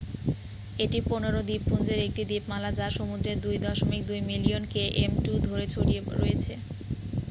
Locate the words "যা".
2.71-2.87